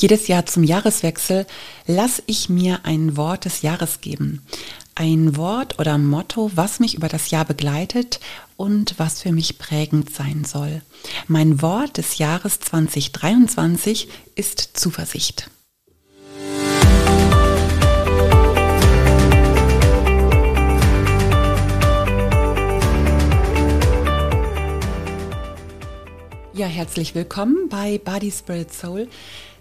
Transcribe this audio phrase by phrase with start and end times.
[0.00, 1.46] Jedes Jahr zum Jahreswechsel
[1.86, 4.40] lasse ich mir ein Wort des Jahres geben.
[4.94, 8.18] Ein Wort oder Motto, was mich über das Jahr begleitet
[8.56, 10.80] und was für mich prägend sein soll.
[11.28, 15.50] Mein Wort des Jahres 2023 ist Zuversicht.
[26.54, 29.08] Ja, herzlich willkommen bei Body Spirit Soul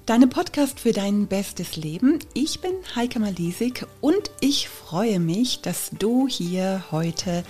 [0.10, 2.18] Deine Podcast für dein bestes Leben.
[2.34, 7.44] Ich bin Heike Malisik und ich freue mich, dass du hier heute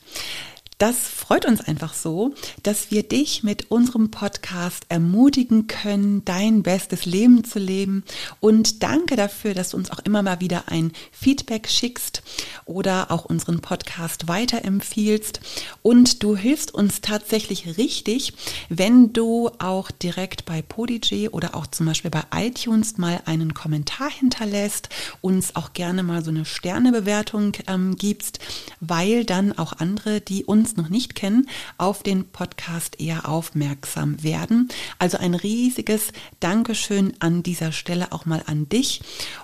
[0.77, 7.05] Das freut uns einfach so, dass wir dich mit unserem Podcast ermutigen können, dein bestes
[7.05, 8.03] Leben zu leben.
[8.41, 12.23] Und danke dafür, dass du uns auch immer mal wieder ein Feedback schickst
[12.65, 15.39] oder auch unseren Podcast weiterempfiehlst.
[15.81, 18.33] Und du hilfst uns tatsächlich richtig,
[18.67, 24.09] wenn du auch direkt bei Podigy oder auch zum Beispiel bei iTunes mal einen Kommentar
[24.11, 24.89] hinterlässt,
[25.21, 28.39] uns auch gerne mal so eine Sternebewertung ähm, gibst,
[28.81, 34.23] weil dann auch andere, die uns uns noch nicht kennen, auf den Podcast eher aufmerksam
[34.23, 34.69] werden.
[34.97, 39.01] Also ein riesiges Dankeschön an dieser Stelle auch mal an dich.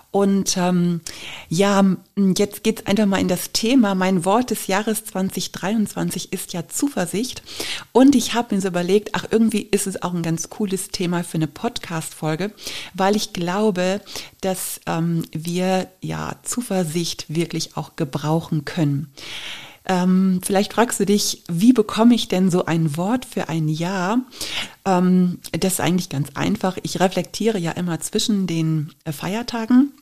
[0.09, 1.01] Und ähm,
[1.47, 1.85] ja,
[2.17, 3.95] jetzt geht's einfach mal in das Thema.
[3.95, 7.43] Mein Wort des Jahres 2023 ist ja Zuversicht.
[7.93, 11.23] Und ich habe mir so überlegt, ach, irgendwie ist es auch ein ganz cooles Thema
[11.23, 12.51] für eine Podcast-Folge,
[12.93, 14.01] weil ich glaube,
[14.41, 19.13] dass ähm, wir ja Zuversicht wirklich auch gebrauchen können.
[19.85, 24.19] Ähm, vielleicht fragst du dich, wie bekomme ich denn so ein Wort für ein Jahr?
[24.85, 26.77] Ähm, das ist eigentlich ganz einfach.
[26.83, 29.93] Ich reflektiere ja immer zwischen den äh, Feiertagen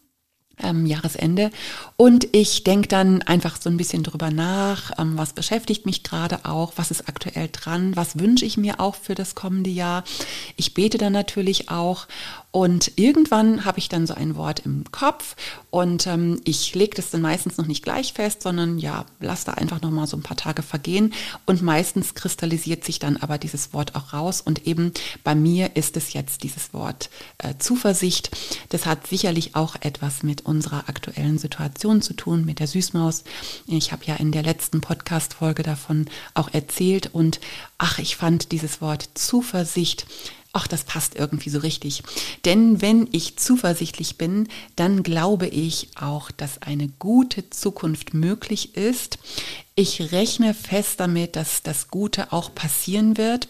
[0.62, 1.51] ähm, Jahresende.
[1.97, 6.45] Und ich denke dann einfach so ein bisschen drüber nach, ähm, was beschäftigt mich gerade
[6.45, 10.03] auch, was ist aktuell dran, was wünsche ich mir auch für das kommende Jahr.
[10.56, 12.07] Ich bete dann natürlich auch
[12.52, 15.36] und irgendwann habe ich dann so ein Wort im Kopf
[15.70, 19.54] und ähm, ich lege das dann meistens noch nicht gleich fest, sondern ja, lasse da
[19.54, 21.14] einfach noch mal so ein paar Tage vergehen
[21.46, 24.94] und meistens kristallisiert sich dann aber dieses Wort auch raus und eben
[25.24, 28.32] bei mir ist es jetzt dieses Wort äh, Zuversicht.
[28.70, 33.26] Das hat sicherlich auch etwas mit unserer aktuellen Situation zu tun, mit der Süßmaus.
[33.68, 37.40] Ich habe ja in der letzten Podcast-Folge davon auch erzählt und
[37.78, 40.08] ach, ich fand dieses Wort Zuversicht
[40.52, 42.02] ach, das passt irgendwie so richtig.
[42.44, 49.20] Denn wenn ich zuversichtlich bin, dann glaube ich auch, dass eine gute Zukunft möglich ist.
[49.76, 53.48] Ich rechne fest damit, dass das Gute auch passieren wird.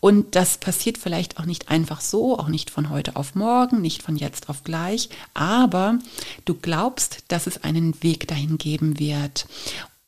[0.00, 4.02] Und das passiert vielleicht auch nicht einfach so, auch nicht von heute auf morgen, nicht
[4.02, 5.10] von jetzt auf gleich.
[5.34, 5.98] Aber
[6.46, 9.46] du glaubst, dass es einen Weg dahin geben wird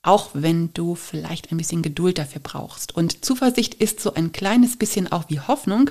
[0.03, 2.97] auch wenn du vielleicht ein bisschen Geduld dafür brauchst.
[2.97, 5.91] Und Zuversicht ist so ein kleines bisschen auch wie Hoffnung.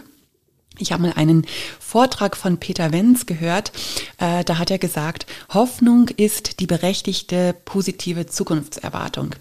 [0.79, 1.45] Ich habe mal einen
[1.79, 3.71] Vortrag von Peter Wenz gehört.
[4.17, 9.35] Äh, da hat er gesagt, Hoffnung ist die berechtigte positive Zukunftserwartung.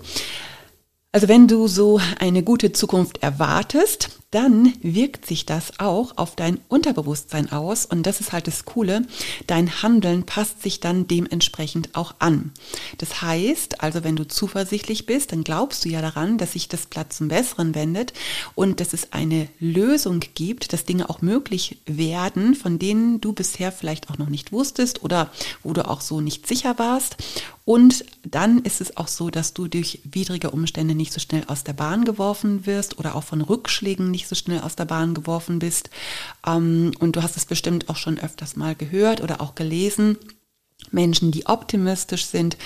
[1.12, 6.60] Also wenn du so eine gute Zukunft erwartest, dann wirkt sich das auch auf dein
[6.68, 9.06] Unterbewusstsein aus und das ist halt das Coole.
[9.46, 12.52] Dein Handeln passt sich dann dementsprechend auch an.
[12.98, 16.86] Das heißt, also wenn du zuversichtlich bist, dann glaubst du ja daran, dass sich das
[16.86, 18.12] Blatt zum Besseren wendet
[18.54, 23.72] und dass es eine Lösung gibt, dass Dinge auch möglich werden, von denen du bisher
[23.72, 25.30] vielleicht auch noch nicht wusstest oder
[25.62, 27.16] wo du auch so nicht sicher warst.
[27.68, 31.64] Und dann ist es auch so, dass du durch widrige Umstände nicht so schnell aus
[31.64, 35.58] der Bahn geworfen wirst oder auch von Rückschlägen nicht so schnell aus der Bahn geworfen
[35.58, 35.90] bist.
[36.46, 40.18] Ähm, und du hast es bestimmt auch schon öfters mal gehört oder auch gelesen
[40.90, 42.56] Menschen, die optimistisch sind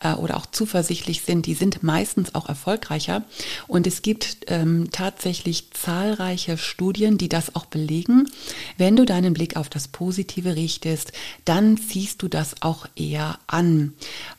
[0.00, 3.24] äh, oder auch zuversichtlich sind, die sind meistens auch erfolgreicher.
[3.66, 8.28] Und es gibt ähm, tatsächlich zahlreiche Studien, die das auch belegen.
[8.76, 11.12] Wenn du deinen Blick auf das Positive richtest,
[11.44, 13.94] dann ziehst du das auch eher an.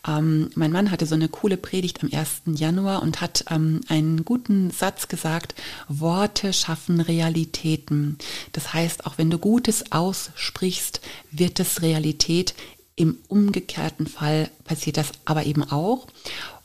[0.08, 2.60] Ähm, mein Mann hatte so eine coole Predigt am 1.
[2.60, 5.56] Januar und hat ähm, einen guten Satz gesagt,
[5.88, 8.18] Worte schaffen Realitäten.
[8.52, 11.02] Das heißt, auch wenn du Gutes aussprichst,
[11.32, 12.54] wird es Realität
[13.02, 16.06] im umgekehrten Fall passiert das aber eben auch.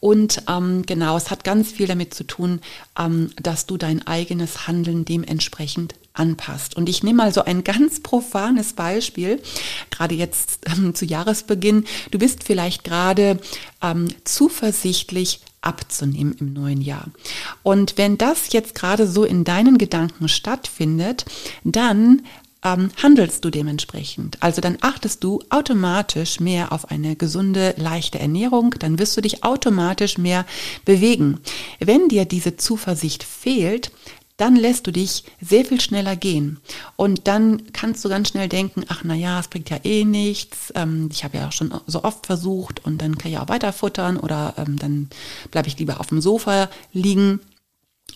[0.01, 2.61] Und ähm, genau, es hat ganz viel damit zu tun,
[2.99, 6.77] ähm, dass du dein eigenes Handeln dementsprechend anpasst.
[6.77, 9.41] Und ich nehme mal so ein ganz profanes Beispiel,
[9.91, 11.87] gerade jetzt ähm, zu Jahresbeginn.
[12.11, 13.39] Du bist vielleicht gerade
[13.83, 17.09] ähm, zuversichtlich abzunehmen im neuen Jahr.
[17.63, 21.25] Und wenn das jetzt gerade so in deinen Gedanken stattfindet,
[21.65, 22.23] dann
[22.67, 24.43] ähm, handelst du dementsprechend.
[24.43, 29.45] Also dann achtest du automatisch mehr auf eine gesunde, leichte Ernährung, dann wirst du dich
[29.45, 30.45] automatisch mehr
[30.85, 31.39] bewegen.
[31.79, 33.93] Wenn dir diese Zuversicht fehlt,
[34.37, 36.59] dann lässt du dich sehr viel schneller gehen.
[36.97, 40.73] Und dann kannst du ganz schnell denken, ach na ja, es bringt ja eh nichts.
[40.75, 43.73] Ähm, ich habe ja auch schon so oft versucht und dann kann ich auch weiter
[43.73, 45.09] futtern oder ähm, dann
[45.51, 47.41] bleibe ich lieber auf dem Sofa liegen.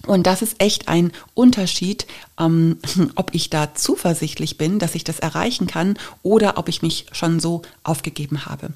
[0.07, 2.07] Und das ist echt ein Unterschied,
[2.39, 2.79] ähm,
[3.15, 7.41] ob ich da zuversichtlich bin, dass ich das erreichen kann oder ob ich mich schon
[7.41, 8.71] so aufgegeben habe.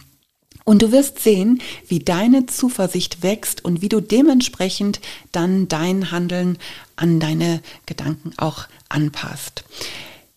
[0.70, 5.00] Und du wirst sehen, wie deine Zuversicht wächst und wie du dementsprechend
[5.32, 6.60] dann dein Handeln
[6.96, 9.64] an deine Gedanken auch anpasst.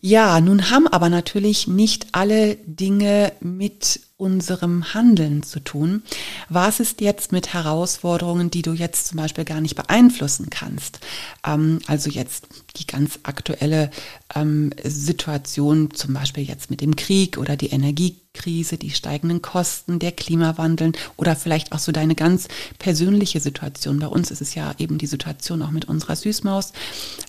[0.01, 6.05] Ja, nun haben aber natürlich nicht alle Dinge mit unserem Handeln zu tun.
[6.49, 11.01] Was ist jetzt mit Herausforderungen, die du jetzt zum Beispiel gar nicht beeinflussen kannst?
[11.45, 12.47] Ähm, also jetzt
[12.77, 13.91] die ganz aktuelle
[14.37, 20.13] ähm, Situation, zum Beispiel jetzt mit dem Krieg oder die Energiekrise, die steigenden Kosten, der
[20.13, 22.47] Klimawandel oder vielleicht auch so deine ganz
[22.79, 23.99] persönliche Situation.
[23.99, 26.73] Bei uns ist es ja eben die Situation auch mit unserer Süßmaus.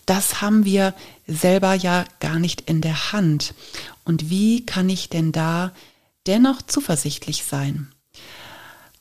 [0.06, 0.94] Das haben wir
[1.25, 3.56] selber ja gar nicht in der Hand.
[4.06, 5.72] Und wie kann ich denn da
[6.28, 7.90] dennoch zuversichtlich sein.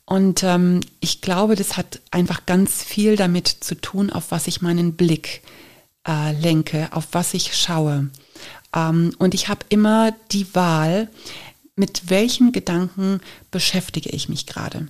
[0.05, 4.61] Und ähm, ich glaube, das hat einfach ganz viel damit zu tun, auf was ich
[4.61, 5.41] meinen Blick
[6.07, 8.09] äh, lenke, auf was ich schaue.
[8.75, 11.09] Ähm, und ich habe immer die Wahl,
[11.75, 14.87] mit welchen Gedanken beschäftige ich mich gerade.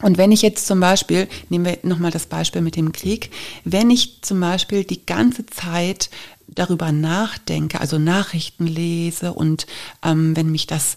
[0.00, 3.30] Und wenn ich jetzt zum Beispiel, nehmen wir nochmal das Beispiel mit dem Krieg,
[3.64, 6.08] wenn ich zum Beispiel die ganze Zeit
[6.46, 9.66] darüber nachdenke, also Nachrichten lese und
[10.04, 10.96] ähm, wenn mich das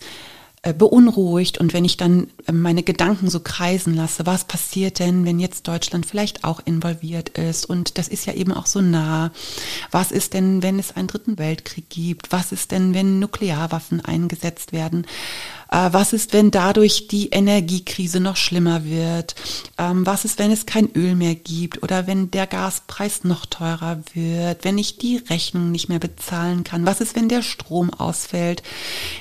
[0.74, 5.40] beunruhigt und wenn ich dann äh, meine Gedanken so kreisen lasse, was passiert denn, wenn
[5.40, 9.32] jetzt Deutschland vielleicht auch involviert ist und das ist ja eben auch so nah.
[9.90, 12.32] Was ist denn, wenn es einen dritten Weltkrieg gibt?
[12.32, 15.08] Was ist denn, wenn Nuklearwaffen eingesetzt werden?
[15.72, 19.36] Äh, was ist, wenn dadurch die Energiekrise noch schlimmer wird?
[19.78, 24.02] Ähm, was ist, wenn es kein Öl mehr gibt oder wenn der Gaspreis noch teurer
[24.14, 24.66] wird?
[24.66, 26.86] Wenn ich die Rechnung nicht mehr bezahlen kann?
[26.86, 28.64] Was ist, wenn der Strom ausfällt?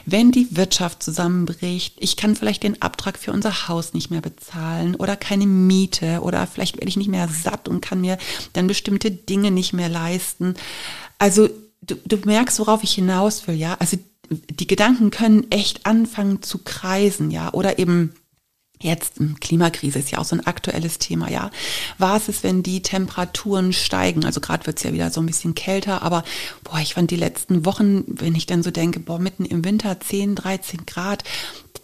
[0.07, 1.95] Wenn die Wirtschaft zusammenbricht?
[1.99, 6.47] Ich kann vielleicht den Abtrag für unser Haus nicht mehr bezahlen oder keine Miete oder
[6.49, 8.19] vielleicht werde ich nicht mehr satt und kann mir
[8.54, 10.54] dann bestimmte Dinge nicht mehr leisten.
[11.19, 11.49] Also
[11.83, 13.76] du, du merkst, worauf ich hinaus will, ja?
[13.78, 13.99] Also
[14.31, 18.15] die Gedanken können echt anfangen zu kreisen, ja, oder eben
[18.83, 21.51] Jetzt Klimakrise ist ja auch so ein aktuelles Thema, ja.
[21.99, 24.25] Was ist, wenn die Temperaturen steigen?
[24.25, 26.25] Also gerade wird es ja wieder so ein bisschen kälter, aber
[26.65, 30.01] boah, ich fand die letzten Wochen, wenn ich dann so denke, boah, mitten im Winter
[30.01, 31.25] 10, 13 Grad,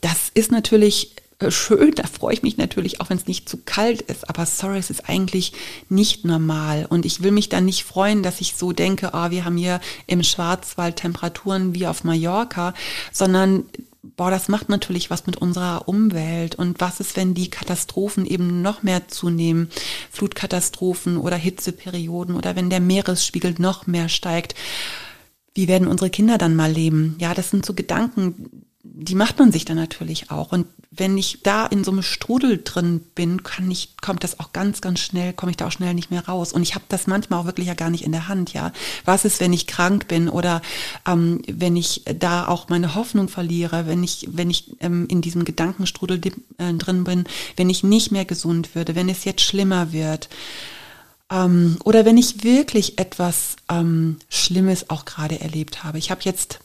[0.00, 1.15] das ist natürlich
[1.48, 4.78] schön, da freue ich mich natürlich auch, wenn es nicht zu kalt ist, aber sorry,
[4.78, 5.52] es ist eigentlich
[5.88, 6.86] nicht normal.
[6.88, 9.80] Und ich will mich dann nicht freuen, dass ich so denke, oh, wir haben hier
[10.06, 12.72] im Schwarzwald Temperaturen wie auf Mallorca,
[13.12, 13.64] sondern
[14.16, 16.54] boah, das macht natürlich was mit unserer Umwelt.
[16.54, 19.68] Und was ist, wenn die Katastrophen eben noch mehr zunehmen,
[20.10, 24.54] Flutkatastrophen oder Hitzeperioden oder wenn der Meeresspiegel noch mehr steigt.
[25.54, 27.16] Wie werden unsere Kinder dann mal leben?
[27.18, 30.52] Ja, das sind so Gedanken, die macht man sich dann natürlich auch.
[30.52, 34.52] Und wenn ich da in so einem Strudel drin bin, kann ich, kommt das auch
[34.52, 36.52] ganz, ganz schnell, komme ich da auch schnell nicht mehr raus.
[36.52, 38.72] Und ich habe das manchmal auch wirklich ja gar nicht in der Hand, ja.
[39.04, 40.62] Was ist, wenn ich krank bin oder
[41.06, 45.44] ähm, wenn ich da auch meine Hoffnung verliere, wenn ich, wenn ich ähm, in diesem
[45.44, 46.20] Gedankenstrudel
[46.58, 47.24] äh, drin bin,
[47.56, 50.28] wenn ich nicht mehr gesund würde, wenn es jetzt schlimmer wird.
[51.30, 55.98] Ähm, oder wenn ich wirklich etwas ähm, Schlimmes auch gerade erlebt habe.
[55.98, 56.60] Ich habe jetzt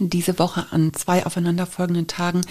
[0.00, 2.42] diese Woche an zwei aufeinanderfolgenden Tagen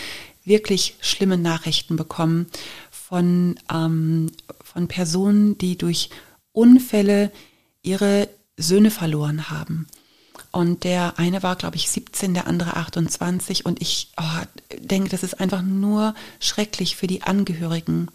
[0.44, 2.48] wirklich schlimme Nachrichten bekommen
[2.92, 4.32] von, ähm,
[4.64, 6.10] von Personen, die durch
[6.52, 7.32] Unfälle
[7.82, 9.88] ihre Söhne verloren haben.
[10.52, 13.66] Und der eine war, glaube ich, 17, der andere 28.
[13.66, 18.08] Und ich oh, denke, das ist einfach nur schrecklich für die Angehörigen.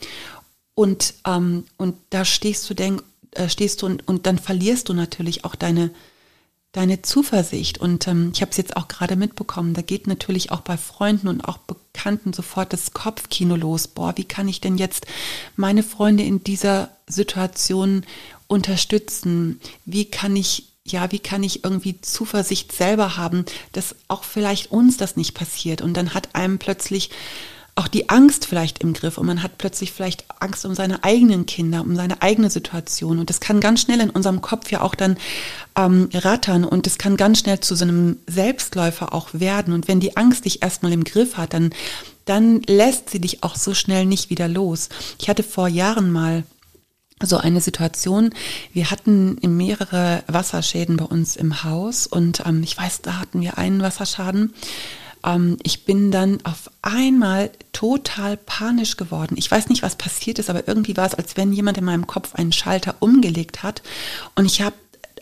[0.74, 4.94] Und, ähm, und da stehst du, denk, äh, stehst du und, und dann verlierst du
[4.94, 5.90] natürlich auch deine,
[6.72, 7.78] deine Zuversicht.
[7.78, 11.28] Und ähm, ich habe es jetzt auch gerade mitbekommen, da geht natürlich auch bei Freunden
[11.28, 13.88] und auch Bekannten sofort das Kopfkino los.
[13.88, 15.06] Boah, wie kann ich denn jetzt
[15.56, 18.04] meine Freunde in dieser Situation
[18.46, 19.60] unterstützen?
[19.84, 24.96] Wie kann ich ja, wie kann ich irgendwie Zuversicht selber haben, dass auch vielleicht uns
[24.96, 25.82] das nicht passiert?
[25.82, 27.10] Und dann hat einem plötzlich
[27.80, 31.46] auch die Angst vielleicht im Griff und man hat plötzlich vielleicht Angst um seine eigenen
[31.46, 33.18] Kinder, um seine eigene Situation.
[33.18, 35.16] Und das kann ganz schnell in unserem Kopf ja auch dann
[35.76, 39.72] ähm, rattern und das kann ganz schnell zu so einem Selbstläufer auch werden.
[39.72, 41.70] Und wenn die Angst dich erstmal im Griff hat, dann,
[42.26, 44.90] dann lässt sie dich auch so schnell nicht wieder los.
[45.18, 46.44] Ich hatte vor Jahren mal
[47.22, 48.30] so eine Situation.
[48.74, 53.56] Wir hatten mehrere Wasserschäden bei uns im Haus und ähm, ich weiß, da hatten wir
[53.56, 54.52] einen Wasserschaden
[55.24, 59.36] ähm, ich bin dann auf einmal total panisch geworden.
[59.38, 62.06] Ich weiß nicht, was passiert ist, aber irgendwie war es, als wenn jemand in meinem
[62.06, 63.82] Kopf einen Schalter umgelegt hat.
[64.34, 64.76] Und ich habe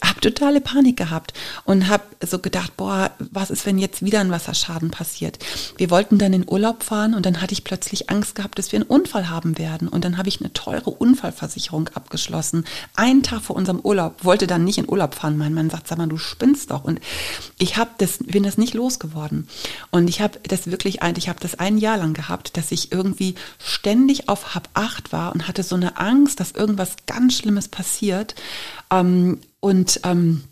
[0.05, 1.33] habe totale Panik gehabt
[1.65, 5.39] und habe so gedacht, boah, was ist, wenn jetzt wieder ein Wasserschaden passiert?
[5.77, 8.79] Wir wollten dann in Urlaub fahren und dann hatte ich plötzlich Angst gehabt, dass wir
[8.79, 9.89] einen Unfall haben werden.
[9.89, 12.65] Und dann habe ich eine teure Unfallversicherung abgeschlossen.
[12.95, 15.37] Einen Tag vor unserem Urlaub wollte dann nicht in Urlaub fahren.
[15.37, 16.85] Mein Mann sagt, sag mal, du spinnst doch.
[16.85, 17.01] Und
[17.59, 19.49] ich habe das, bin das nicht losgeworden.
[19.91, 23.35] Und ich habe das wirklich, ich habe das ein Jahr lang gehabt, dass ich irgendwie
[23.59, 28.35] ständig auf Hab acht war und hatte so eine Angst, dass irgendwas ganz Schlimmes passiert.
[28.91, 30.45] Ähm, und ähm,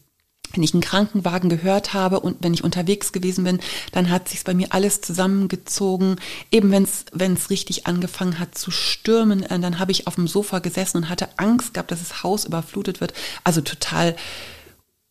[0.53, 3.61] wenn ich einen Krankenwagen gehört habe und wenn ich unterwegs gewesen bin,
[3.93, 6.17] dann hat sich bei mir alles zusammengezogen.
[6.51, 10.15] Eben wenn es wenn es richtig angefangen hat zu stürmen, äh, dann habe ich auf
[10.15, 13.13] dem Sofa gesessen und hatte Angst gehabt, dass das Haus überflutet wird.
[13.45, 14.17] Also total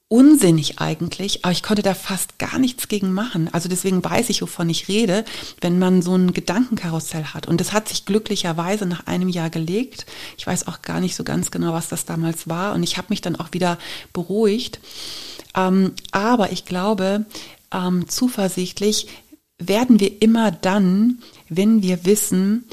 [0.08, 3.50] unsinnig eigentlich, aber ich konnte da fast gar nichts gegen machen.
[3.52, 5.26] Also deswegen weiß ich, wovon ich rede,
[5.62, 7.48] wenn man so ein Gedankenkarussell hat.
[7.48, 10.06] Und das hat sich glücklicherweise nach einem Jahr gelegt.
[10.38, 12.76] Ich weiß auch gar nicht so ganz genau, was das damals war.
[12.76, 13.80] Und ich habe mich dann auch wieder
[14.14, 14.80] beruhigt.
[15.56, 17.26] Ähm, aber ich glaube,
[17.74, 19.08] ähm, zuversichtlich
[19.58, 21.20] werden wir immer dann,
[21.50, 22.66] wenn wir wissen,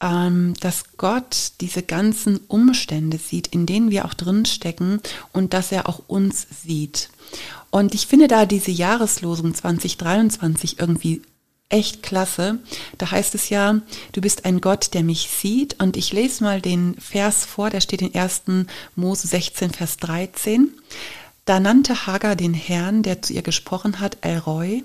[0.00, 5.00] dass Gott diese ganzen Umstände sieht, in denen wir auch drinstecken
[5.32, 7.10] und dass er auch uns sieht.
[7.70, 11.22] Und ich finde da diese Jahreslosung 2023 irgendwie
[11.68, 12.58] echt klasse.
[12.96, 13.80] Da heißt es ja,
[14.12, 15.80] du bist ein Gott, der mich sieht.
[15.82, 18.42] Und ich lese mal den Vers vor, der steht in 1.
[18.94, 20.72] Mose 16, Vers 13.
[21.44, 24.84] Da nannte Hagar den Herrn, der zu ihr gesprochen hat, Elroy,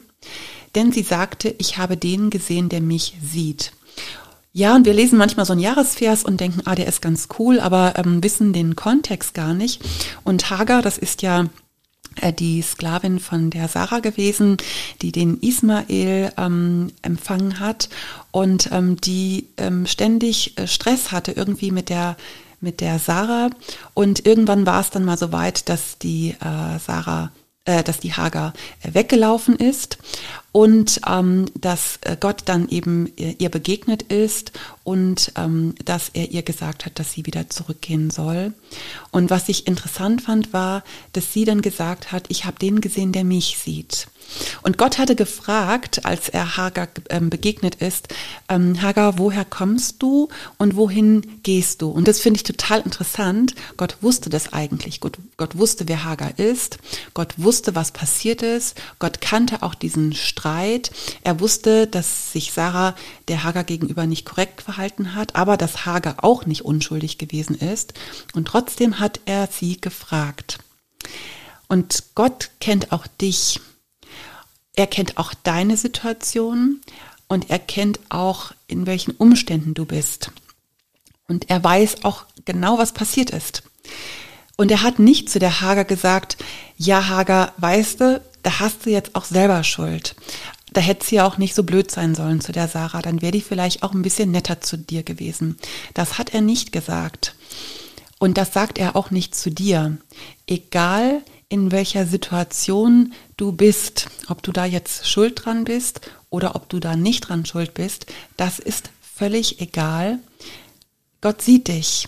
[0.76, 3.74] denn sie sagte, ich habe den gesehen, der mich sieht.
[4.56, 7.60] Ja, und wir lesen manchmal so einen Jahresvers und denken, ah, der ist ganz cool,
[7.60, 9.82] aber ähm, wissen den Kontext gar nicht.
[10.24, 11.46] Und Hagar, das ist ja
[12.22, 14.58] äh, die Sklavin von der Sarah gewesen,
[15.02, 17.90] die den Ismael ähm, empfangen hat
[18.30, 22.16] und ähm, die ähm, ständig äh, Stress hatte irgendwie mit der
[22.62, 23.50] mit der Sarah
[23.94, 27.32] und irgendwann war es dann mal so weit, dass die äh, Sarah
[27.66, 29.98] äh, dass die Hagar äh, weggelaufen ist
[30.52, 34.52] und ähm, dass äh, Gott dann eben ihr begegnet ist
[34.84, 38.54] und ähm, dass er ihr gesagt hat, dass sie wieder zurückgehen soll.
[39.12, 43.14] Und was ich interessant fand, war, dass sie dann gesagt hat, ich habe den gesehen,
[43.14, 44.08] der mich sieht.
[44.62, 48.08] Und Gott hatte gefragt, als er Hagar ähm, begegnet ist,
[48.50, 51.90] ähm, Hagar, woher kommst du und wohin gehst du?
[51.90, 53.56] Und das finde ich total interessant.
[53.78, 55.00] Gott wusste das eigentlich.
[55.00, 56.78] Gott, Gott wusste, wer Hagar ist.
[57.14, 58.80] Gott wusste, was passiert ist.
[59.00, 60.92] Gott kannte auch diesen Streit.
[61.24, 62.96] Er wusste, dass sich Sarah
[63.28, 67.94] der Hagar gegenüber nicht korrekt verhalten hat, aber dass Hagar auch nicht unschuldig gewesen ist.
[68.34, 70.60] Und trotzdem hat er sie gefragt.
[71.68, 73.60] Und Gott kennt auch dich.
[74.76, 76.82] Er kennt auch deine Situation
[77.28, 80.32] und er kennt auch, in welchen Umständen du bist.
[81.28, 83.64] Und er weiß auch genau, was passiert ist.
[84.58, 86.38] Und er hat nicht zu der Hager gesagt,
[86.78, 90.16] ja Hager, weißt du, da hast du jetzt auch selber Schuld.
[90.74, 93.42] Da hätte sie auch nicht so blöd sein sollen zu der Sarah, dann wäre die
[93.42, 95.58] vielleicht auch ein bisschen netter zu dir gewesen.
[95.94, 97.36] Das hat er nicht gesagt.
[98.20, 99.98] Und das sagt er auch nicht zu dir.
[100.48, 103.14] Egal in welcher Situation
[103.44, 107.46] du bist, ob du da jetzt schuld dran bist oder ob du da nicht dran
[107.46, 108.06] schuld bist,
[108.38, 110.20] das ist völlig egal.
[111.20, 112.08] Gott sieht dich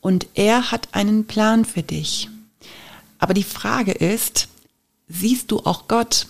[0.00, 2.28] und er hat einen Plan für dich.
[3.18, 4.46] Aber die Frage ist,
[5.08, 6.28] siehst du auch Gott?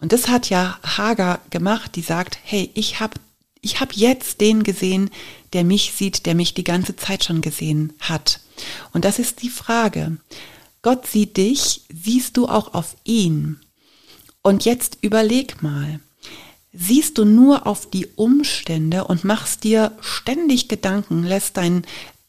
[0.00, 3.20] Und das hat ja Hagar gemacht, die sagt, hey, ich habe
[3.60, 5.10] ich hab jetzt den gesehen,
[5.52, 8.40] der mich sieht, der mich die ganze Zeit schon gesehen hat.
[8.94, 10.16] Und das ist die Frage.
[10.82, 13.60] Gott sieht dich, siehst du auch auf ihn?
[14.42, 16.00] Und jetzt überleg mal,
[16.72, 21.84] siehst du nur auf die Umstände und machst dir ständig Gedanken, lässt dein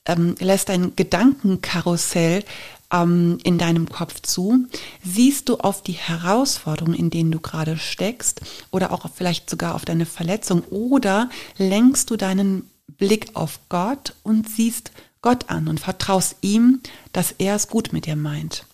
[0.06, 2.44] ähm, lässt ein Gedankenkarussell
[2.92, 4.66] ähm, in deinem Kopf zu,
[5.04, 8.42] siehst du auf die Herausforderungen, in denen du gerade steckst
[8.72, 14.50] oder auch vielleicht sogar auf deine Verletzung oder lenkst du deinen Blick auf Gott und
[14.50, 14.92] siehst
[15.24, 16.82] Gott an und vertraust ihm,
[17.14, 18.68] dass er es gut mit dir meint.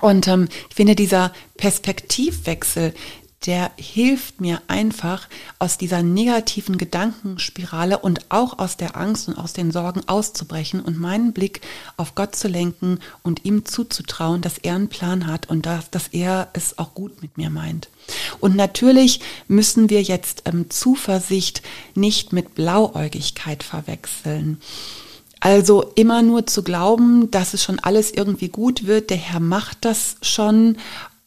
[0.00, 2.94] Und ähm, ich finde, dieser Perspektivwechsel,
[3.46, 5.26] der hilft mir einfach
[5.58, 10.98] aus dieser negativen Gedankenspirale und auch aus der Angst und aus den Sorgen auszubrechen und
[10.98, 11.62] meinen Blick
[11.96, 16.08] auf Gott zu lenken und ihm zuzutrauen, dass er einen Plan hat und dass, dass
[16.08, 17.88] er es auch gut mit mir meint.
[18.40, 21.62] Und natürlich müssen wir jetzt ähm, Zuversicht
[21.94, 24.60] nicht mit Blauäugigkeit verwechseln.
[25.40, 29.78] Also immer nur zu glauben, dass es schon alles irgendwie gut wird, der Herr macht
[29.84, 30.76] das schon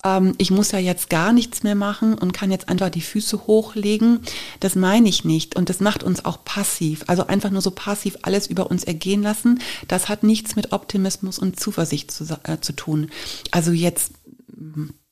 [0.03, 3.47] ähm, ich muss ja jetzt gar nichts mehr machen und kann jetzt einfach die Füße
[3.47, 4.19] hochlegen.
[4.59, 5.55] Das meine ich nicht.
[5.55, 7.03] Und das macht uns auch passiv.
[7.07, 9.59] Also einfach nur so passiv alles über uns ergehen lassen.
[9.87, 13.09] Das hat nichts mit Optimismus und Zuversicht zu, äh, zu tun.
[13.51, 14.11] Also jetzt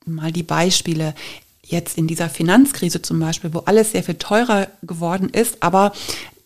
[0.06, 1.16] mal die Beispiele
[1.64, 5.94] jetzt in dieser Finanzkrise zum Beispiel, wo alles sehr viel teurer geworden ist, aber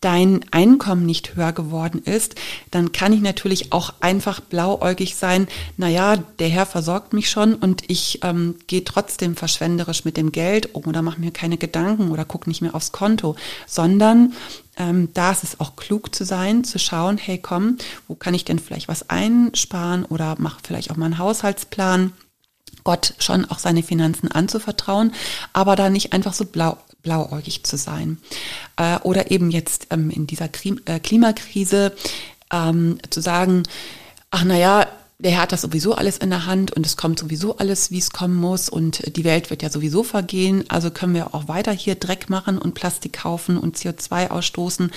[0.01, 2.35] dein Einkommen nicht höher geworden ist,
[2.71, 7.83] dann kann ich natürlich auch einfach blauäugig sein, naja, der Herr versorgt mich schon und
[7.87, 10.75] ich ähm, gehe trotzdem verschwenderisch mit dem Geld.
[10.75, 14.33] Um oder mache mir keine Gedanken oder gucke nicht mehr aufs Konto, sondern
[14.77, 17.77] ähm, da ist es auch klug zu sein, zu schauen, hey komm,
[18.07, 22.13] wo kann ich denn vielleicht was einsparen oder mache vielleicht auch mal einen Haushaltsplan.
[22.83, 25.11] Gott schon auch seine Finanzen anzuvertrauen,
[25.53, 28.17] aber da nicht einfach so blau, blauäugig zu sein.
[28.75, 31.93] Äh, oder eben jetzt ähm, in dieser Krim äh, Klimakrise
[32.51, 33.63] ähm, zu sagen,
[34.31, 34.87] ach naja,
[35.17, 37.99] der Herr hat das sowieso alles in der Hand und es kommt sowieso alles, wie
[37.99, 40.65] es kommen muss und die Welt wird ja sowieso vergehen.
[40.67, 44.91] Also können wir auch weiter hier Dreck machen und Plastik kaufen und CO2 ausstoßen.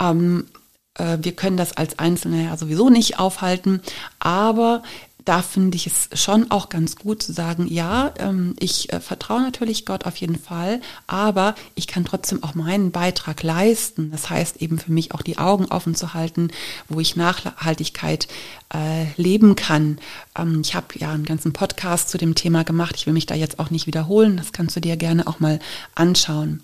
[0.00, 0.46] Ähm,
[0.94, 3.82] äh, wir können das als Einzelne ja sowieso nicht aufhalten,
[4.20, 4.82] aber
[5.28, 9.42] da finde ich es schon auch ganz gut zu sagen, ja, ähm, ich äh, vertraue
[9.42, 14.10] natürlich Gott auf jeden Fall, aber ich kann trotzdem auch meinen Beitrag leisten.
[14.10, 16.48] Das heißt eben für mich auch die Augen offen zu halten,
[16.88, 18.26] wo ich Nachhaltigkeit
[18.72, 19.98] äh, leben kann.
[20.34, 22.94] Ähm, ich habe ja einen ganzen Podcast zu dem Thema gemacht.
[22.96, 24.38] Ich will mich da jetzt auch nicht wiederholen.
[24.38, 25.58] Das kannst du dir gerne auch mal
[25.94, 26.62] anschauen.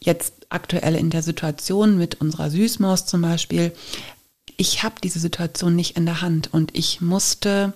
[0.00, 3.72] Jetzt aktuell in der Situation mit unserer Süßmaus zum Beispiel.
[4.58, 7.72] Ich habe diese Situation nicht in der Hand und ich musste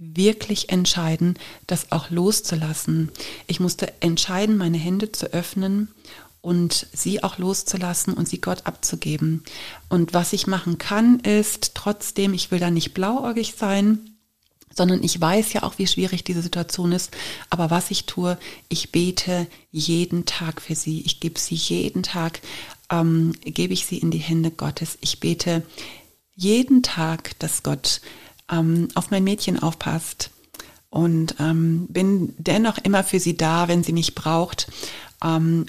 [0.00, 3.12] wirklich entscheiden, das auch loszulassen.
[3.46, 5.88] Ich musste entscheiden, meine Hände zu öffnen
[6.40, 9.44] und sie auch loszulassen und sie Gott abzugeben.
[9.90, 14.16] Und was ich machen kann, ist trotzdem, ich will da nicht blauäugig sein,
[14.74, 17.14] sondern ich weiß ja auch, wie schwierig diese Situation ist.
[17.50, 18.38] Aber was ich tue,
[18.70, 21.02] ich bete jeden Tag für sie.
[21.02, 22.40] Ich gebe sie jeden Tag,
[22.90, 24.96] ähm, gebe ich sie in die Hände Gottes.
[25.02, 25.62] Ich bete
[26.34, 28.00] jeden Tag, dass Gott
[28.50, 30.30] ähm, auf mein Mädchen aufpasst
[30.90, 34.66] und ähm, bin dennoch immer für sie da, wenn sie mich braucht.
[35.24, 35.66] Ähm,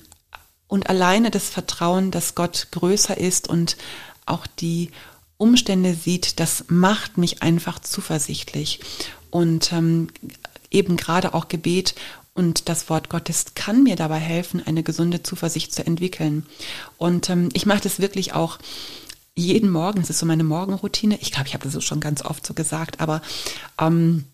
[0.67, 3.77] und alleine das Vertrauen, dass Gott größer ist und
[4.25, 4.91] auch die
[5.37, 8.79] Umstände sieht, das macht mich einfach zuversichtlich.
[9.29, 10.07] Und ähm,
[10.69, 11.95] eben gerade auch Gebet
[12.33, 16.45] und das Wort Gottes kann mir dabei helfen, eine gesunde Zuversicht zu entwickeln.
[16.97, 18.57] Und ähm, ich mache das wirklich auch
[19.35, 21.17] jeden Morgen, das ist so meine Morgenroutine.
[21.21, 23.21] Ich glaube, ich habe das schon ganz oft so gesagt, aber
[23.79, 24.25] ähm,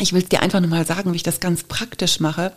[0.00, 2.52] ich will dir einfach nur mal sagen, wie ich das ganz praktisch mache.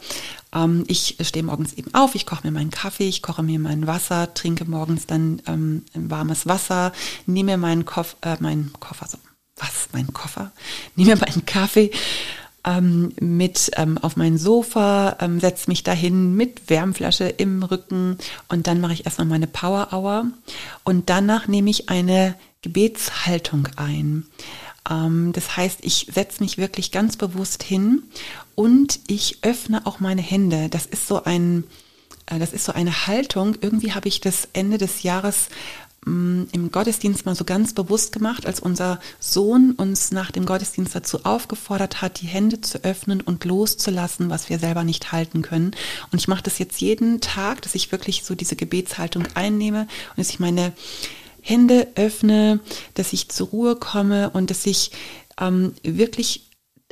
[0.54, 3.86] Ähm, ich stehe morgens eben auf, ich koche mir meinen Kaffee, ich koche mir mein
[3.86, 6.94] Wasser, trinke morgens dann ähm, warmes Wasser,
[7.26, 9.18] nehme meinen, Kof äh, meinen Koffer, so,
[9.56, 10.52] was, meinen Koffer,
[10.96, 11.92] nehme meinen Kaffee
[12.68, 18.18] ähm, mit ähm, auf mein Sofa, ähm, setze mich dahin mit Wärmflasche im Rücken
[18.50, 20.28] und dann mache ich erstmal meine Power Hour
[20.84, 24.26] und danach nehme ich eine Gebetshaltung ein.
[24.90, 28.04] Ähm, das heißt, ich setze mich wirklich ganz bewusst hin
[28.56, 30.68] und ich öffne auch meine Hände.
[30.68, 31.64] Das ist so ein,
[32.26, 33.56] äh, das ist so eine Haltung.
[33.62, 35.48] Irgendwie habe ich das Ende des Jahres
[36.08, 41.26] im Gottesdienst mal so ganz bewusst gemacht, als unser Sohn uns nach dem Gottesdienst dazu
[41.26, 45.72] aufgefordert hat, die Hände zu öffnen und loszulassen, was wir selber nicht halten können.
[46.12, 50.18] Und ich mache das jetzt jeden Tag, dass ich wirklich so diese Gebetshaltung einnehme und
[50.18, 50.72] dass ich meine
[51.42, 52.60] Hände öffne,
[52.94, 54.92] dass ich zur Ruhe komme und dass ich
[55.40, 56.48] ähm, wirklich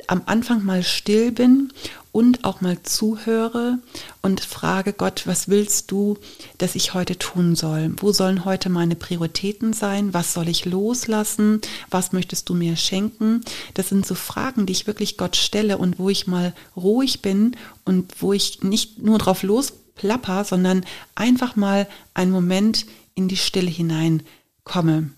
[0.08, 1.72] am Anfang mal still bin
[2.16, 3.78] und auch mal zuhöre
[4.22, 6.16] und frage Gott, was willst du,
[6.56, 7.94] dass ich heute tun soll?
[7.98, 10.14] Wo sollen heute meine Prioritäten sein?
[10.14, 11.60] Was soll ich loslassen?
[11.90, 13.42] Was möchtest du mir schenken?
[13.74, 17.54] Das sind so Fragen, die ich wirklich Gott stelle und wo ich mal ruhig bin
[17.84, 23.68] und wo ich nicht nur drauf losplapper, sondern einfach mal einen Moment in die Stille
[23.68, 24.22] hinein
[24.64, 25.10] komme.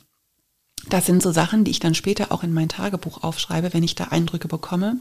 [0.87, 3.95] Das sind so Sachen, die ich dann später auch in mein Tagebuch aufschreibe, wenn ich
[3.95, 4.97] da Eindrücke bekomme.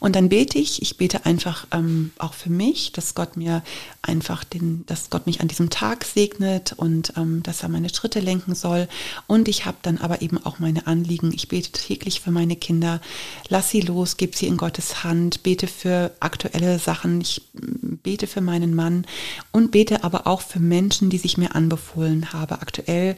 [0.00, 3.62] Und dann bete ich, ich bete einfach ähm, auch für mich, dass Gott mir
[4.02, 8.20] einfach den, dass Gott mich an diesem Tag segnet und ähm, dass er meine Schritte
[8.20, 8.88] lenken soll.
[9.26, 11.32] Und ich habe dann aber eben auch meine Anliegen.
[11.32, 13.00] Ich bete täglich für meine Kinder,
[13.48, 18.26] lass sie los, gib sie in Gottes Hand, bete für aktuelle Sachen, ich mm, bete
[18.26, 19.06] für meinen Mann
[19.52, 22.60] und bete aber auch für Menschen, die sich mir anbefohlen habe.
[22.60, 23.16] Aktuell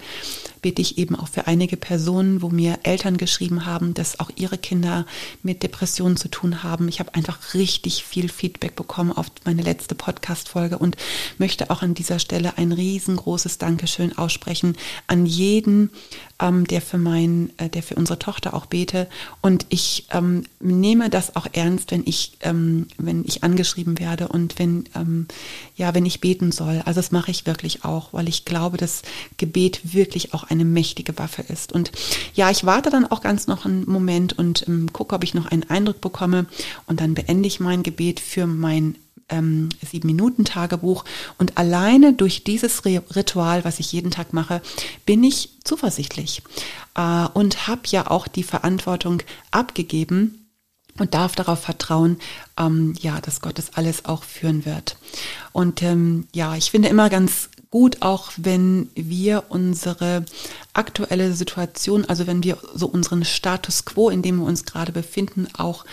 [0.63, 4.59] bete ich eben auch für einige Personen, wo mir Eltern geschrieben haben, dass auch ihre
[4.59, 5.07] Kinder
[5.43, 6.89] mit Depressionen zu tun haben.
[6.89, 10.97] Ich habe einfach richtig viel Feedback bekommen auf meine letzte Podcast-Folge und
[11.39, 15.91] möchte auch an dieser Stelle ein riesengroßes Dankeschön aussprechen an jeden,
[16.41, 19.09] ähm, der für mein, äh, der für unsere Tochter auch bete.
[19.41, 24.59] Und ich ähm, nehme das auch ernst, wenn ich, ähm, wenn ich angeschrieben werde und
[24.59, 25.27] wenn, ähm,
[25.77, 26.83] ja, wenn ich beten soll.
[26.85, 29.03] Also das mache ich wirklich auch, weil ich glaube, dass
[29.37, 31.73] Gebet wirklich auch eine mächtige Waffe ist.
[31.73, 31.93] Und
[32.35, 35.47] ja, ich warte dann auch ganz noch einen Moment und ähm, gucke, ob ich noch
[35.47, 36.47] einen Eindruck bekomme.
[36.87, 38.97] Und dann beende ich mein Gebet für mein
[39.31, 41.05] ähm, Sieben-Minuten-Tagebuch.
[41.39, 44.61] Und alleine durch dieses Ritual, was ich jeden Tag mache,
[45.07, 46.43] bin ich zuversichtlich
[46.97, 50.49] äh, und habe ja auch die Verantwortung abgegeben
[50.99, 52.19] und darf darauf vertrauen,
[52.59, 54.97] ähm, ja, dass Gott das alles auch führen wird.
[55.53, 60.25] Und ähm, ja, ich finde immer ganz gut, auch wenn wir unsere
[60.73, 65.47] aktuelle Situation, also wenn wir so unseren Status quo, in dem wir uns gerade befinden,
[65.57, 65.85] auch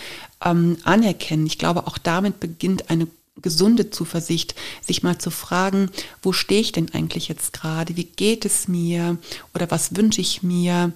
[0.43, 1.45] ähm, anerkennen.
[1.45, 3.07] Ich glaube, auch damit beginnt eine
[3.41, 5.91] gesunde Zuversicht, sich mal zu fragen,
[6.23, 7.95] wo stehe ich denn eigentlich jetzt gerade?
[7.95, 9.17] Wie geht es mir?
[9.53, 10.91] Oder was wünsche ich mir?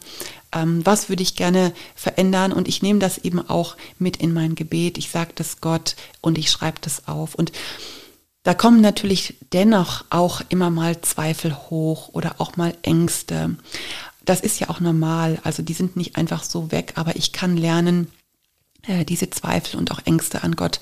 [0.51, 2.51] Ähm, was würde ich gerne verändern?
[2.51, 4.97] Und ich nehme das eben auch mit in mein Gebet.
[4.97, 7.35] Ich sage das Gott und ich schreibe das auf.
[7.35, 7.51] Und
[8.43, 13.55] da kommen natürlich dennoch auch immer mal Zweifel hoch oder auch mal Ängste.
[14.25, 15.39] Das ist ja auch normal.
[15.43, 18.07] Also die sind nicht einfach so weg, aber ich kann lernen,
[18.87, 20.79] äh, diese Zweifel und auch Ängste an Gott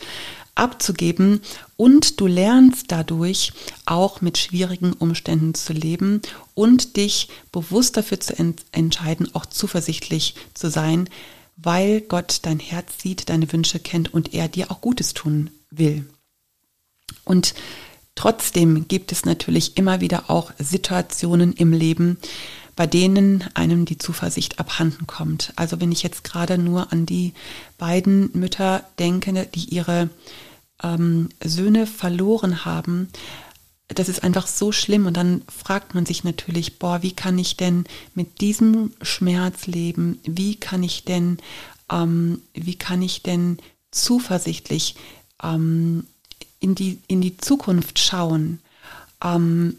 [0.55, 1.41] abzugeben
[1.77, 3.53] und du lernst dadurch
[3.85, 6.21] auch mit schwierigen Umständen zu leben
[6.53, 11.09] und dich bewusst dafür zu ent entscheiden, auch zuversichtlich zu sein,
[11.55, 16.05] weil Gott dein Herz sieht, deine Wünsche kennt und er dir auch Gutes tun will.
[17.25, 17.53] Und
[18.15, 22.17] trotzdem gibt es natürlich immer wieder auch Situationen im Leben,
[22.75, 25.51] bei denen einem die Zuversicht abhanden kommt.
[25.57, 27.33] Also wenn ich jetzt gerade nur an die
[27.77, 30.09] beiden Mütter denke, die ihre
[30.81, 33.09] ähm, Söhne verloren haben,
[33.89, 35.07] das ist einfach so schlimm.
[35.07, 40.19] Und dann fragt man sich natürlich, boah, wie kann ich denn mit diesem Schmerz leben?
[40.23, 41.39] Wie kann ich denn,
[41.91, 43.57] ähm, wie kann ich denn
[43.91, 44.95] zuversichtlich
[45.43, 46.05] ähm,
[46.59, 48.59] in, die, in die Zukunft schauen?
[49.23, 49.77] Ähm,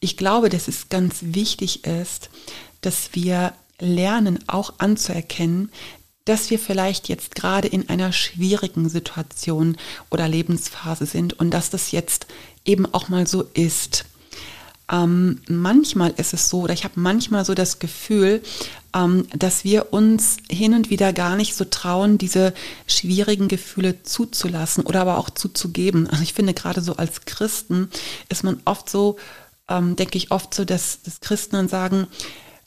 [0.00, 2.30] ich glaube, dass es ganz wichtig ist,
[2.80, 5.70] dass wir lernen, auch anzuerkennen,
[6.24, 9.76] dass wir vielleicht jetzt gerade in einer schwierigen Situation
[10.10, 12.26] oder Lebensphase sind und dass das jetzt
[12.64, 14.04] eben auch mal so ist.
[14.90, 18.42] Ähm, manchmal ist es so, oder ich habe manchmal so das Gefühl,
[18.94, 22.54] ähm, dass wir uns hin und wieder gar nicht so trauen, diese
[22.86, 26.08] schwierigen Gefühle zuzulassen oder aber auch zuzugeben.
[26.08, 27.90] Also ich finde gerade so als Christen
[28.28, 29.16] ist man oft so
[29.68, 32.06] ähm, denke ich oft so, dass, dass Christen dann sagen,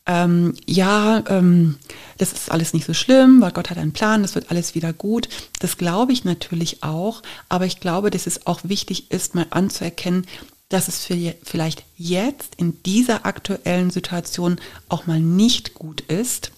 [0.06, 1.78] ähm, ja, ähm,
[2.18, 4.92] das ist alles nicht so schlimm, weil Gott hat einen Plan, das wird alles wieder
[4.92, 5.30] gut.
[5.60, 10.26] Das glaube ich natürlich auch, aber ich glaube, dass es auch wichtig ist, mal anzuerkennen,
[10.70, 16.52] dass es für vielleicht jetzt in dieser aktuellen Situation auch mal nicht gut ist.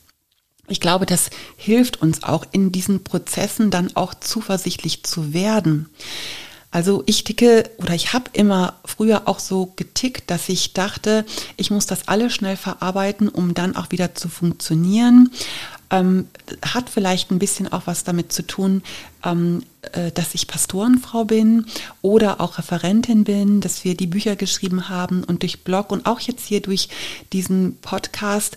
[0.67, 5.89] Ich glaube, das hilft uns auch in diesen Prozessen dann auch zuversichtlich zu werden.
[6.71, 11.25] Also ich ticke oder ich habe immer früher auch so getickt, dass ich dachte,
[11.57, 15.31] ich muss das alles schnell verarbeiten, um dann auch wieder zu funktionieren.
[15.89, 16.29] Ähm,
[16.65, 18.81] hat vielleicht ein bisschen auch was damit zu tun,
[19.25, 21.65] ähm, äh, dass ich Pastorenfrau bin
[22.01, 26.21] oder auch Referentin bin, dass wir die Bücher geschrieben haben und durch Blog und auch
[26.21, 26.87] jetzt hier durch
[27.33, 28.55] diesen Podcast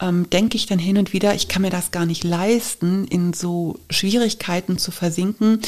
[0.00, 3.32] ähm, denke ich dann hin und wieder, ich kann mir das gar nicht leisten, in
[3.32, 5.60] so Schwierigkeiten zu versinken,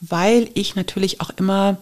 [0.00, 1.78] weil ich natürlich auch immer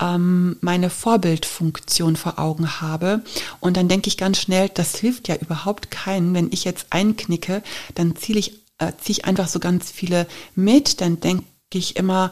[0.00, 3.22] ähm, meine Vorbildfunktion vor Augen habe.
[3.60, 6.34] Und dann denke ich ganz schnell, das hilft ja überhaupt keinen.
[6.34, 7.62] Wenn ich jetzt einknicke,
[7.94, 11.00] dann ziehe ich, äh, ziehe ich einfach so ganz viele mit.
[11.00, 12.30] Dann denke ich immer,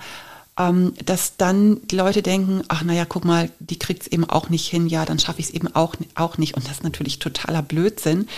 [0.58, 4.48] ähm, dass dann die Leute denken, ach naja, guck mal, die kriegt es eben auch
[4.48, 6.54] nicht hin, ja, dann schaffe ich es eben auch, auch nicht.
[6.54, 8.28] Und das ist natürlich totaler Blödsinn,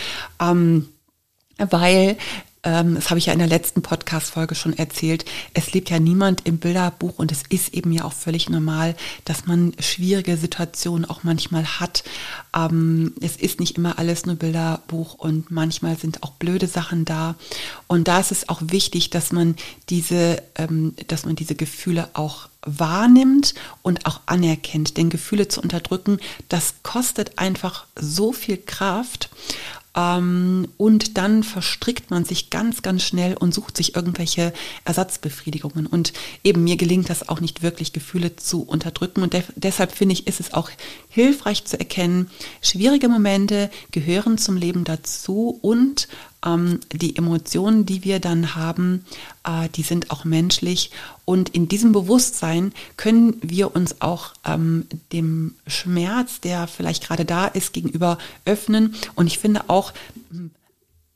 [0.41, 0.89] ähm,
[1.59, 2.17] weil
[2.69, 6.47] ähm, das habe ich ja in der letzten Podcast-Folge schon erzählt, es lebt ja niemand
[6.47, 11.25] im Bilderbuch und es ist eben ja auch völlig normal, dass man schwierige Situationen auch
[11.25, 12.05] manchmal hat.
[12.55, 17.37] Ähm, es ist nicht immer alles nur Bilderbuch und manchmal sind auch blöde Sachen da.
[17.87, 19.57] Und da ist es auch wichtig, dass man
[19.89, 24.97] diese, ähm, dass man diese Gefühle auch wahrnimmt und auch anerkennt.
[24.97, 29.31] Denn Gefühle zu unterdrücken, das kostet einfach so viel Kraft.
[29.99, 34.53] Ähm, und dann verstrickt man sich ganz, ganz schnell und sucht sich irgendwelche
[34.85, 35.87] Ersatzbefriedigungen.
[35.87, 36.13] Und
[36.45, 39.23] eben mir gelingt das auch nicht wirklich, Gefühle zu unterdrücken.
[39.23, 40.71] Und de deshalb finde ich, ist es auch
[41.09, 42.31] hilfreich zu erkennen,
[42.63, 46.07] schwierige Momente gehören zum Leben dazu und
[46.45, 49.05] ähm, die Emotionen, die wir dann haben,
[49.45, 50.91] äh, die sind auch menschlich.
[51.25, 57.47] Und in diesem Bewusstsein können wir uns auch ähm, dem Schmerz, der vielleicht gerade da
[57.47, 58.95] ist, gegenüber öffnen.
[59.15, 59.93] Und ich finde auch,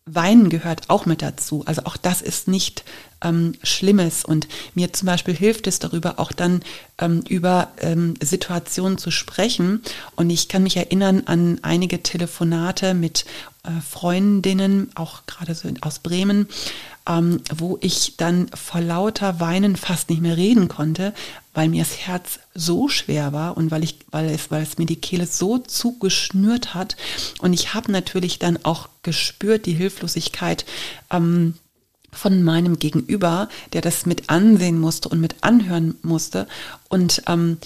[0.04, 1.62] Weinen gehört auch mit dazu.
[1.66, 2.84] Also auch das ist nicht
[3.22, 4.24] ähm, Schlimmes.
[4.24, 6.62] Und mir zum Beispiel hilft es darüber, auch dann
[6.98, 9.82] ähm, über ähm, Situationen zu sprechen.
[10.16, 13.24] Und ich kann mich erinnern an einige Telefonate mit
[13.64, 16.48] äh, Freundinnen, auch gerade so aus Bremen,
[17.08, 21.12] ähm, wo ich dann vor lauter Weinen fast nicht mehr reden konnte,
[21.54, 24.86] weil mir das Herz so schwer war und weil ich, weil es, weil es mir
[24.86, 26.96] die Kehle so zugeschnürt hat.
[27.40, 30.64] Und ich habe natürlich dann auch gespürt die Hilflosigkeit
[31.10, 31.54] ähm,
[32.12, 36.46] von meinem Gegenüber, der das mit ansehen musste und mit anhören musste.
[36.88, 37.58] Und ähm,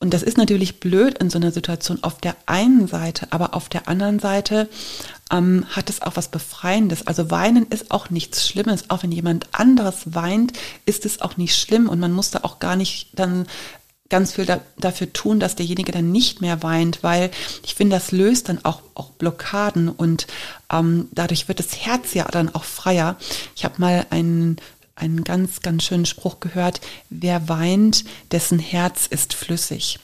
[0.00, 3.68] und das ist natürlich blöd in so einer Situation auf der einen Seite, aber auf
[3.68, 4.68] der anderen Seite
[5.32, 7.08] ähm, hat es auch was Befreiendes.
[7.08, 8.90] Also weinen ist auch nichts Schlimmes.
[8.90, 10.52] Auch wenn jemand anderes weint,
[10.86, 13.46] ist es auch nicht schlimm und man muss da auch gar nicht dann
[14.10, 17.30] ganz viel da, dafür tun, dass derjenige dann nicht mehr weint, weil
[17.62, 20.26] ich finde, das löst dann auch, auch Blockaden und
[20.72, 23.16] ähm, dadurch wird das Herz ja dann auch freier.
[23.54, 24.58] Ich habe mal einen
[24.98, 29.98] einen ganz, ganz schönen Spruch gehört, wer weint, dessen Herz ist flüssig.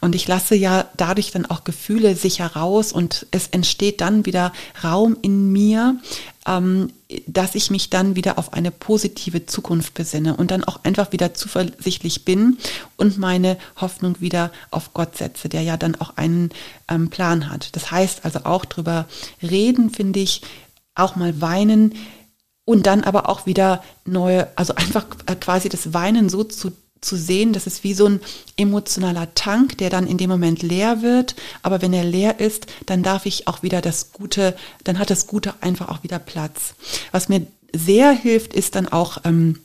[0.00, 4.52] Und ich lasse ja dadurch dann auch Gefühle sich heraus und es entsteht dann wieder
[4.82, 5.96] Raum in mir,
[7.26, 11.34] dass ich mich dann wieder auf eine positive Zukunft besinne und dann auch einfach wieder
[11.34, 12.58] zuversichtlich bin
[12.96, 16.50] und meine Hoffnung wieder auf Gott setze, der ja dann auch einen
[16.88, 17.74] ähm, Plan hat.
[17.76, 19.06] Das heißt also auch drüber
[19.42, 20.42] reden, finde ich,
[20.94, 21.94] auch mal weinen,
[22.70, 25.04] und dann aber auch wieder neue, also einfach
[25.40, 28.20] quasi das Weinen so zu, zu sehen, das ist wie so ein
[28.56, 31.34] emotionaler Tank, der dann in dem Moment leer wird.
[31.62, 35.26] Aber wenn er leer ist, dann darf ich auch wieder das Gute, dann hat das
[35.26, 36.74] Gute einfach auch wieder Platz.
[37.12, 39.60] Was mir sehr hilft, ist dann auch, ähm,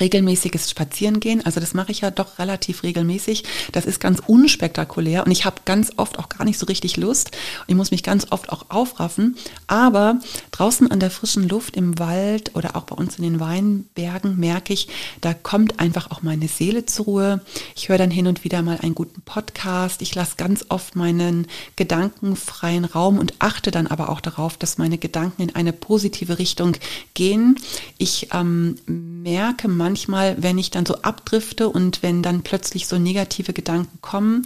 [0.00, 1.44] regelmäßiges Spazierengehen.
[1.44, 3.44] Also das mache ich ja doch relativ regelmäßig.
[3.72, 7.30] Das ist ganz unspektakulär und ich habe ganz oft auch gar nicht so richtig Lust.
[7.66, 9.36] Ich muss mich ganz oft auch aufraffen.
[9.66, 10.20] Aber
[10.50, 14.72] draußen an der frischen Luft im Wald oder auch bei uns in den Weinbergen merke
[14.72, 14.88] ich,
[15.20, 17.40] da kommt einfach auch meine Seele zur Ruhe.
[17.74, 20.02] Ich höre dann hin und wieder mal einen guten Podcast.
[20.02, 21.46] Ich lasse ganz oft meinen
[21.76, 26.38] Gedanken freien Raum und achte dann aber auch darauf, dass meine Gedanken in eine positive
[26.38, 26.76] Richtung
[27.14, 27.58] gehen.
[27.98, 33.52] Ich ähm, merke manchmal, wenn ich dann so abdrifte und wenn dann plötzlich so negative
[33.52, 34.44] Gedanken kommen,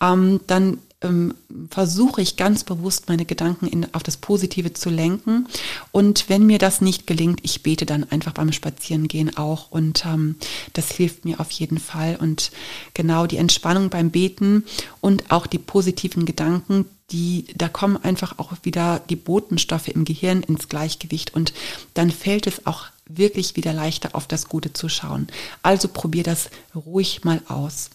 [0.00, 1.34] ähm, dann ähm,
[1.70, 5.46] versuche ich ganz bewusst meine Gedanken in, auf das Positive zu lenken.
[5.92, 9.70] Und wenn mir das nicht gelingt, ich bete dann einfach beim Spazierengehen auch.
[9.70, 10.36] Und ähm,
[10.74, 12.16] das hilft mir auf jeden Fall.
[12.16, 12.50] Und
[12.94, 14.64] genau die Entspannung beim Beten
[15.00, 20.42] und auch die positiven Gedanken, die, da kommen einfach auch wieder die Botenstoffe im Gehirn
[20.42, 21.52] ins Gleichgewicht und
[21.94, 25.28] dann fällt es auch wirklich wieder leichter auf das Gute zu schauen.
[25.62, 27.90] Also probier das ruhig mal aus.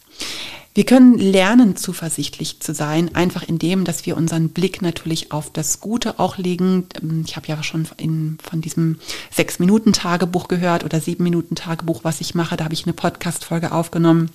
[0.73, 5.79] Wir können lernen, zuversichtlich zu sein, einfach indem, dass wir unseren Blick natürlich auf das
[5.79, 6.87] Gute auch legen.
[7.25, 8.99] Ich habe ja schon in, von diesem
[9.31, 12.57] Sechs-Minuten-Tagebuch gehört oder Sieben-Minuten-Tagebuch, was ich mache.
[12.57, 14.31] Da habe ich eine Podcast-Folge aufgenommen.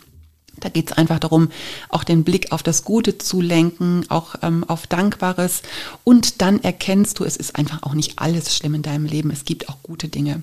[0.59, 1.49] Da geht es einfach darum,
[1.89, 5.63] auch den Blick auf das Gute zu lenken, auch ähm, auf Dankbares.
[6.05, 9.31] Und dann erkennst du, es ist einfach auch nicht alles schlimm in deinem Leben.
[9.31, 10.43] Es gibt auch gute Dinge.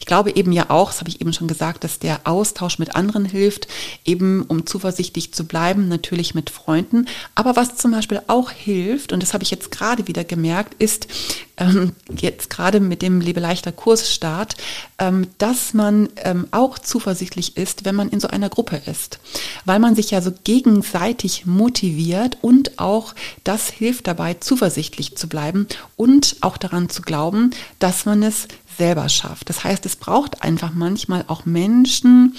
[0.00, 2.94] Ich glaube eben ja auch, das habe ich eben schon gesagt, dass der Austausch mit
[2.94, 3.68] anderen hilft,
[4.04, 7.06] eben um zuversichtlich zu bleiben, natürlich mit Freunden.
[7.34, 11.08] Aber was zum Beispiel auch hilft, und das habe ich jetzt gerade wieder gemerkt, ist
[11.56, 14.56] ähm, jetzt gerade mit dem Lebe leichter Kursstart,
[14.98, 19.18] ähm, dass man ähm, auch zuversichtlich ist, wenn man in so einer Gruppe ist.
[19.64, 23.14] Weil man sich ja so gegenseitig motiviert und auch
[23.44, 29.08] das hilft dabei, zuversichtlich zu bleiben und auch daran zu glauben, dass man es selber
[29.08, 29.48] schafft.
[29.48, 32.36] Das heißt, es braucht einfach manchmal auch Menschen,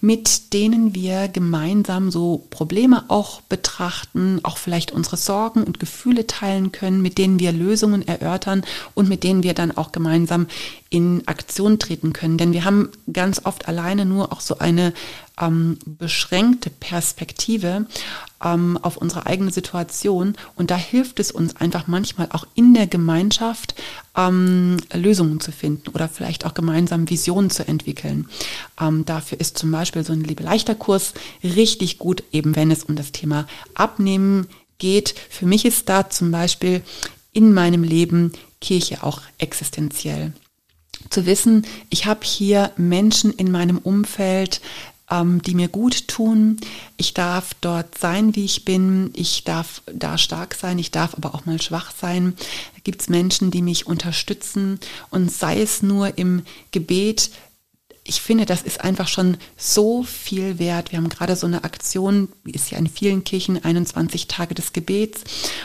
[0.00, 6.72] mit denen wir gemeinsam so Probleme auch betrachten, auch vielleicht unsere Sorgen und Gefühle teilen
[6.72, 8.62] können, mit denen wir Lösungen erörtern
[8.94, 10.46] und mit denen wir dann auch gemeinsam
[10.90, 12.38] in Aktion treten können.
[12.38, 14.92] Denn wir haben ganz oft alleine nur auch so eine
[15.40, 17.86] ähm, beschränkte Perspektive
[18.42, 20.34] ähm, auf unsere eigene Situation.
[20.54, 23.74] Und da hilft es uns einfach manchmal auch in der Gemeinschaft
[24.16, 28.28] ähm, Lösungen zu finden oder vielleicht auch gemeinsam Visionen zu entwickeln.
[28.80, 33.12] Ähm, dafür ist zum Beispiel so ein Liebe-Leichter-Kurs richtig gut, eben wenn es um das
[33.12, 34.46] Thema Abnehmen
[34.78, 35.14] geht.
[35.30, 36.82] Für mich ist da zum Beispiel
[37.32, 40.32] in meinem Leben Kirche auch existenziell
[41.10, 44.60] zu wissen, ich habe hier Menschen in meinem Umfeld,
[45.10, 46.58] ähm, die mir gut tun.
[46.96, 49.10] Ich darf dort sein, wie ich bin.
[49.14, 50.78] Ich darf da stark sein.
[50.78, 52.34] Ich darf aber auch mal schwach sein.
[52.74, 56.42] Da gibt es Menschen, die mich unterstützen und sei es nur im
[56.72, 57.30] Gebet,
[58.08, 60.92] ich finde, das ist einfach schon so viel wert.
[60.92, 64.72] Wir haben gerade so eine Aktion, wie ist ja in vielen Kirchen, 21 Tage des
[64.72, 65.24] Gebets.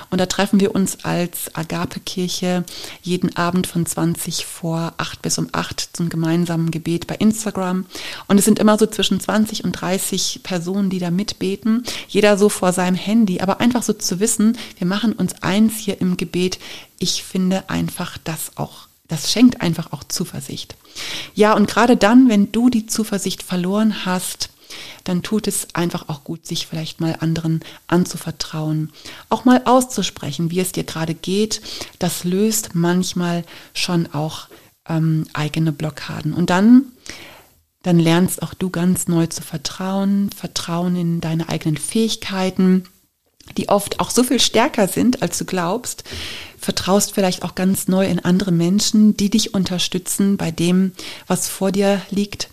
[0.10, 2.66] Und da treffen wir uns als Agape-Kirche
[3.02, 7.86] jeden Abend von 20 vor 8 bis um 8 zum gemeinsamen Gebet bei Instagram.
[8.28, 11.84] Und es sind immer so zwischen 20 und 30 Personen, die da mitbeten.
[12.08, 13.42] Jeder so vor seinem Handy.
[13.42, 16.60] Aber einfach so zu wissen, wir machen uns eins hier im Gebet.
[16.98, 20.78] Ich finde einfach das auch das schenkt einfach auch Zuversicht.
[21.36, 24.50] Ja, und gerade dann, wenn du die Zuversicht verloren hast,
[25.04, 28.94] dann tut es einfach auch gut, sich vielleicht mal anderen anzuvertrauen,
[29.28, 31.62] auch mal auszusprechen, wie es dir gerade geht.
[32.00, 33.44] Das löst manchmal
[33.74, 34.48] schon auch
[34.88, 36.34] ähm, eigene Blockaden.
[36.34, 36.86] Und dann,
[37.84, 42.86] dann lernst auch du ganz neu zu vertrauen, Vertrauen in deine eigenen Fähigkeiten,
[43.58, 46.04] die oft auch so viel stärker sind, als du glaubst,
[46.58, 50.94] vertraust vielleicht auch ganz neu in andere Menschen, die dich unterstützen bei dem,
[51.28, 52.50] was vor dir liegt,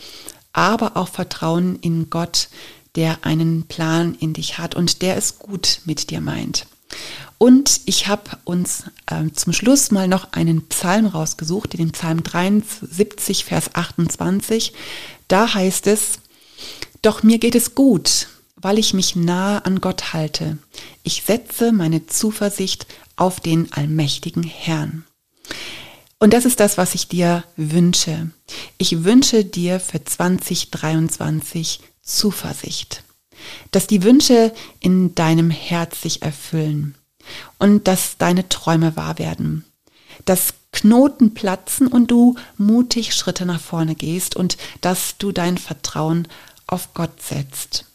[0.53, 2.49] aber auch Vertrauen in Gott,
[2.95, 6.67] der einen Plan in dich hat und der es gut mit dir meint.
[7.37, 13.45] Und ich habe uns äh, zum Schluss mal noch einen Psalm rausgesucht, den Psalm 73,
[13.45, 14.73] Vers 28.
[15.29, 16.19] Da heißt es,
[17.03, 18.27] Doch mir geht es gut,
[18.61, 20.59] weil ich mich nahe an Gott halte.
[21.03, 25.05] Ich setze meine Zuversicht auf den allmächtigen Herrn.
[26.19, 28.31] Und das ist das, was ich dir wünsche.
[28.77, 33.05] Ich wünsche dir für 2023 Zuversicht,
[33.71, 36.97] dass die Wünsche in deinem Herz sich erfüllen
[37.59, 39.65] und dass deine Träume wahr werden,
[40.25, 46.29] dass Knoten platzen und du mutig Schritte nach vorne gehst und dass du dein Vertrauen
[46.67, 47.88] auf Gott setzt.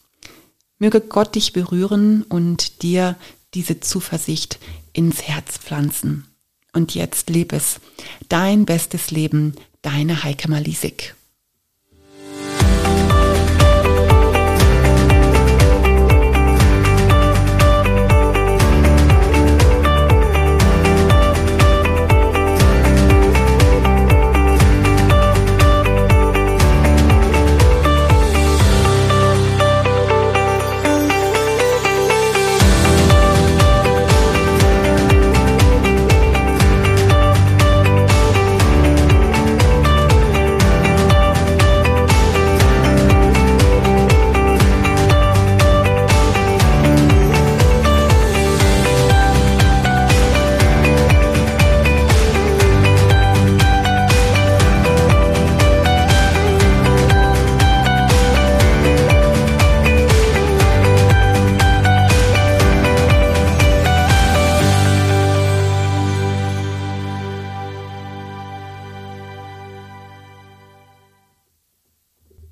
[0.83, 3.15] Möge Gott dich berühren und dir
[3.53, 4.59] diese Zuversicht
[4.91, 6.27] ins Herz pflanzen.
[6.73, 7.79] Und jetzt lebe es.
[8.27, 11.15] Dein bestes Leben, deine Heike Malisik.